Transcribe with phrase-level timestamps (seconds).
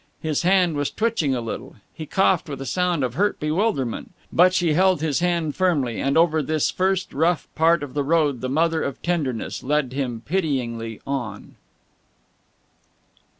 [0.19, 4.51] His hand was twitching a little; he coughed with a sound of hurt bewilderment; but
[4.51, 8.49] she held his hand firmly, and over this first rough part of the road the
[8.49, 11.53] mother of tenderness led him pityingly on.